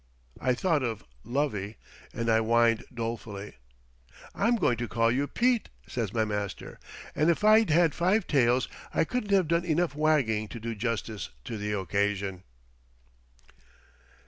I 0.39 0.55
thought 0.55 0.81
of 0.81 1.05
"Lovey," 1.23 1.77
and 2.11 2.27
I 2.27 2.39
whined 2.39 2.85
dolefully. 2.91 3.57
"I'm 4.33 4.55
going 4.55 4.77
to 4.77 4.87
call 4.87 5.11
you 5.11 5.27
'Pete,'" 5.27 5.69
says 5.87 6.11
my 6.11 6.25
master; 6.25 6.79
and 7.15 7.29
if 7.29 7.43
I'd 7.43 7.69
had 7.69 7.93
five 7.93 8.25
tails 8.25 8.67
I 8.95 9.03
couldn't 9.03 9.29
have 9.29 9.47
done 9.47 9.63
enough 9.63 9.93
wagging 9.93 10.47
to 10.47 10.59
do 10.59 10.73
justice 10.73 11.29
to 11.43 11.55
the 11.55 11.73
occasion. 11.77 12.41